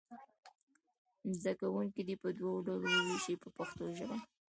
[1.39, 4.15] زده کوونکي دې په دوو ډلو وویشئ په پښتو ژبه.